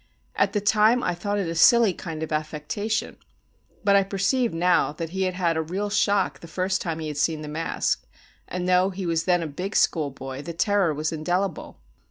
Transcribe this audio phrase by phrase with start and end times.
[0.35, 3.17] At the time I thought it a silly kind of affectation.
[3.83, 7.07] But I perceive now that he had had a real shock the first time he
[7.07, 8.07] had seen the mask;
[8.47, 11.81] and though he was then a big schoolboy, the terror was indelible.